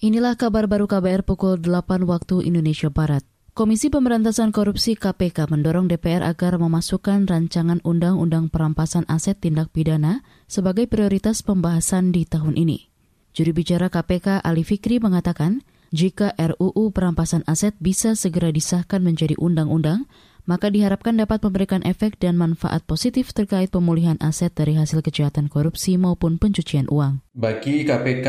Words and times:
Inilah 0.00 0.32
kabar 0.32 0.64
baru 0.64 0.88
KBR 0.88 1.28
pukul 1.28 1.60
8 1.60 2.08
waktu 2.08 2.48
Indonesia 2.48 2.88
Barat. 2.88 3.20
Komisi 3.52 3.92
Pemberantasan 3.92 4.48
Korupsi 4.48 4.96
KPK 4.96 5.44
mendorong 5.52 5.92
DPR 5.92 6.24
agar 6.24 6.56
memasukkan 6.56 7.28
rancangan 7.28 7.84
Undang-Undang 7.84 8.48
Perampasan 8.48 9.04
Aset 9.12 9.44
Tindak 9.44 9.68
Pidana 9.76 10.24
sebagai 10.48 10.88
prioritas 10.88 11.44
pembahasan 11.44 12.16
di 12.16 12.24
tahun 12.24 12.56
ini. 12.56 12.88
Juri 13.36 13.52
bicara 13.52 13.92
KPK 13.92 14.40
Ali 14.40 14.64
Fikri 14.64 15.04
mengatakan, 15.04 15.68
jika 15.92 16.32
RUU 16.32 16.96
Perampasan 16.96 17.44
Aset 17.44 17.76
bisa 17.76 18.16
segera 18.16 18.48
disahkan 18.48 19.04
menjadi 19.04 19.36
undang-undang, 19.36 20.08
maka 20.48 20.72
diharapkan 20.72 21.20
dapat 21.20 21.44
memberikan 21.44 21.84
efek 21.84 22.16
dan 22.16 22.40
manfaat 22.40 22.88
positif 22.88 23.36
terkait 23.36 23.68
pemulihan 23.68 24.16
aset 24.24 24.48
dari 24.48 24.80
hasil 24.80 25.04
kejahatan 25.04 25.52
korupsi 25.52 26.00
maupun 26.00 26.40
pencucian 26.40 26.88
uang. 26.88 27.20
Bagi 27.36 27.84
KPK 27.84 28.26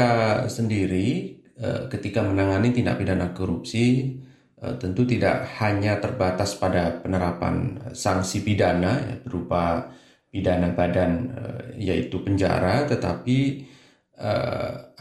sendiri, 0.52 1.40
ketika 1.62 2.26
menangani 2.26 2.74
tindak 2.74 2.98
pidana 2.98 3.30
korupsi 3.38 4.18
eh, 4.58 4.76
tentu 4.82 5.06
tidak 5.06 5.46
hanya 5.62 6.02
terbatas 6.02 6.58
pada 6.58 7.02
penerapan 7.02 7.78
sanksi 7.94 8.42
pidana 8.42 8.98
ya, 8.98 9.16
berupa 9.22 9.94
pidana 10.34 10.74
badan 10.74 11.12
eh, 11.30 11.62
yaitu 11.94 12.22
penjara 12.26 12.90
tetapi 12.90 13.70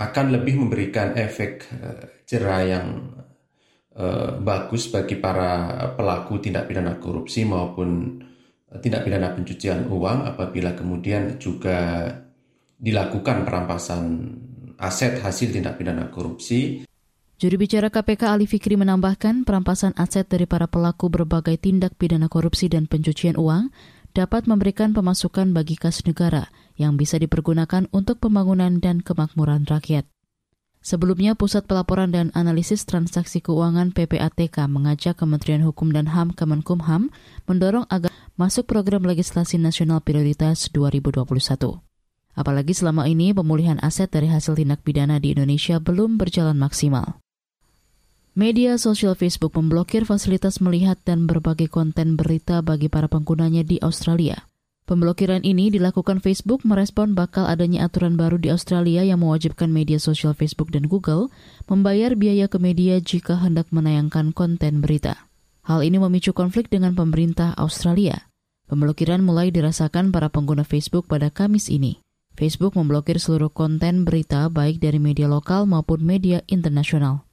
akan 0.00 0.26
lebih 0.32 0.64
memberikan 0.64 1.12
efek 1.12 1.68
jerah 2.24 2.64
yang 2.64 2.88
bagus 4.40 4.88
bagi 4.88 5.20
para 5.20 5.76
pelaku 5.92 6.40
tindak 6.40 6.64
pidana 6.64 6.96
korupsi 6.96 7.44
maupun 7.44 8.16
tindak 8.80 9.04
pidana 9.04 9.36
pencucian 9.36 9.92
uang 9.92 10.24
apabila 10.24 10.72
kemudian 10.72 11.36
juga 11.36 12.08
dilakukan 12.80 13.44
perampasan 13.44 14.04
aset 14.80 15.20
hasil 15.20 15.52
tindak 15.52 15.76
pidana 15.76 16.08
korupsi. 16.08 16.88
Juru 17.40 17.56
bicara 17.56 17.88
KPK 17.88 18.36
Ali 18.36 18.44
Fikri 18.44 18.76
menambahkan 18.76 19.48
perampasan 19.48 19.96
aset 19.96 20.28
dari 20.28 20.44
para 20.44 20.68
pelaku 20.68 21.08
berbagai 21.08 21.56
tindak 21.56 21.96
pidana 21.96 22.28
korupsi 22.28 22.68
dan 22.68 22.84
pencucian 22.84 23.36
uang 23.36 23.72
dapat 24.12 24.44
memberikan 24.44 24.92
pemasukan 24.92 25.54
bagi 25.56 25.80
kas 25.80 26.04
negara 26.04 26.52
yang 26.76 27.00
bisa 27.00 27.16
dipergunakan 27.16 27.88
untuk 27.96 28.20
pembangunan 28.20 28.76
dan 28.82 29.00
kemakmuran 29.00 29.64
rakyat. 29.64 30.04
Sebelumnya, 30.80 31.36
Pusat 31.36 31.68
Pelaporan 31.68 32.08
dan 32.08 32.32
Analisis 32.32 32.88
Transaksi 32.88 33.44
Keuangan 33.44 33.92
PPATK 33.92 34.64
mengajak 34.64 35.20
Kementerian 35.20 35.60
Hukum 35.60 35.92
dan 35.92 36.08
HAM 36.08 36.32
Kemenkumham 36.32 37.12
mendorong 37.44 37.84
agar 37.92 38.08
masuk 38.40 38.64
program 38.64 39.04
legislasi 39.04 39.60
nasional 39.60 40.00
prioritas 40.00 40.72
2021. 40.72 41.89
Apalagi 42.40 42.72
selama 42.72 43.04
ini 43.04 43.36
pemulihan 43.36 43.76
aset 43.84 44.08
dari 44.08 44.32
hasil 44.32 44.56
tindak 44.56 44.80
pidana 44.80 45.20
di 45.20 45.36
Indonesia 45.36 45.76
belum 45.76 46.16
berjalan 46.16 46.56
maksimal. 46.56 47.20
Media 48.32 48.80
sosial 48.80 49.12
Facebook 49.12 49.52
memblokir 49.52 50.08
fasilitas 50.08 50.64
melihat 50.64 50.96
dan 51.04 51.28
berbagi 51.28 51.68
konten 51.68 52.16
berita 52.16 52.64
bagi 52.64 52.88
para 52.88 53.12
penggunanya 53.12 53.60
di 53.60 53.76
Australia. 53.84 54.48
Pemblokiran 54.88 55.44
ini 55.44 55.68
dilakukan 55.68 56.24
Facebook 56.24 56.64
merespon 56.64 57.12
bakal 57.12 57.44
adanya 57.44 57.84
aturan 57.84 58.16
baru 58.16 58.40
di 58.40 58.48
Australia 58.48 59.04
yang 59.04 59.20
mewajibkan 59.20 59.68
media 59.68 60.00
sosial 60.00 60.32
Facebook 60.32 60.72
dan 60.72 60.88
Google 60.88 61.28
membayar 61.68 62.16
biaya 62.16 62.48
ke 62.48 62.56
media 62.56 62.96
jika 63.04 63.36
hendak 63.36 63.68
menayangkan 63.68 64.32
konten 64.32 64.80
berita. 64.80 65.28
Hal 65.68 65.84
ini 65.84 66.00
memicu 66.00 66.32
konflik 66.32 66.72
dengan 66.72 66.96
pemerintah 66.96 67.52
Australia. 67.60 68.32
Pemblokiran 68.64 69.20
mulai 69.20 69.52
dirasakan 69.52 70.08
para 70.08 70.32
pengguna 70.32 70.64
Facebook 70.64 71.04
pada 71.04 71.28
Kamis 71.28 71.68
ini. 71.68 72.00
Facebook 72.36 72.78
memblokir 72.78 73.18
seluruh 73.18 73.50
konten 73.52 74.06
berita 74.06 74.46
baik 74.50 74.78
dari 74.82 74.98
media 75.02 75.26
lokal 75.26 75.66
maupun 75.66 76.02
media 76.02 76.40
internasional. 76.50 77.26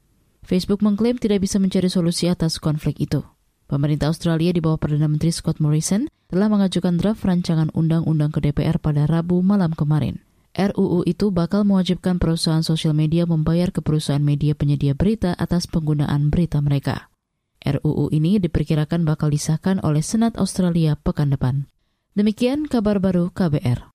Facebook 0.47 0.79
mengklaim 0.79 1.19
tidak 1.19 1.43
bisa 1.43 1.59
mencari 1.59 1.91
solusi 1.91 2.31
atas 2.31 2.55
konflik 2.57 2.97
itu. 3.03 3.25
Pemerintah 3.67 4.07
Australia 4.07 4.55
di 4.55 4.63
bawah 4.63 4.79
Perdana 4.79 5.11
Menteri 5.11 5.35
Scott 5.35 5.59
Morrison 5.59 6.07
telah 6.31 6.47
mengajukan 6.47 6.95
draft 6.95 7.27
rancangan 7.27 7.67
undang-undang 7.75 8.31
ke 8.31 8.39
DPR 8.39 8.79
pada 8.79 9.03
Rabu 9.03 9.43
malam 9.43 9.75
kemarin. 9.75 10.23
RUU 10.57 11.05
itu 11.05 11.29
bakal 11.29 11.67
mewajibkan 11.67 12.17
perusahaan 12.17 12.65
sosial 12.65 12.97
media 12.97 13.29
membayar 13.29 13.69
ke 13.69 13.83
perusahaan 13.83 14.23
media 14.23 14.57
penyedia 14.57 14.97
berita 14.97 15.37
atas 15.37 15.69
penggunaan 15.69 16.33
berita 16.33 16.63
mereka. 16.63 17.13
RUU 17.61 18.09
ini 18.15 18.41
diperkirakan 18.41 19.05
bakal 19.05 19.29
disahkan 19.29 19.83
oleh 19.83 20.01
Senat 20.01 20.39
Australia 20.39 20.97
pekan 20.97 21.29
depan. 21.29 21.69
Demikian 22.17 22.65
kabar 22.65 22.97
baru 22.97 23.29
KBR. 23.29 23.85